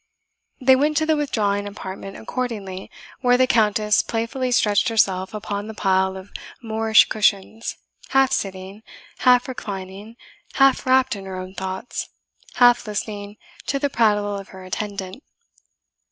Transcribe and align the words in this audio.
They 0.59 0.75
went 0.75 0.97
to 0.97 1.05
the 1.05 1.15
withdrawing 1.15 1.67
apartment 1.67 2.17
accordingly, 2.17 2.89
where 3.19 3.37
the 3.37 3.45
Countess 3.45 4.01
playfully 4.01 4.49
stretched 4.51 4.89
herself 4.89 5.31
upon 5.31 5.67
the 5.67 5.75
pile 5.75 6.17
of 6.17 6.31
Moorish 6.59 7.07
cushions, 7.07 7.77
half 8.09 8.31
sitting, 8.31 8.81
half 9.19 9.47
reclining, 9.47 10.15
half 10.53 10.87
wrapt 10.87 11.15
in 11.15 11.25
her 11.25 11.35
own 11.37 11.53
thoughts, 11.53 12.09
half 12.55 12.87
listening 12.87 13.37
to 13.67 13.77
the 13.77 13.91
prattle 13.91 14.35
of 14.35 14.47
her 14.47 14.63
attendant. 14.65 15.21